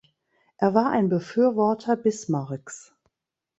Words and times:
Er 0.57 0.73
war 0.73 0.89
ein 0.89 1.09
Befürworter 1.09 1.95
Bismarcks. 1.95 2.95